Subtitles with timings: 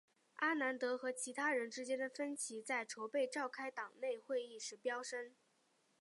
[0.37, 5.35] 阿南德和其他人之间的分歧在筹备召开党内会议时飙升。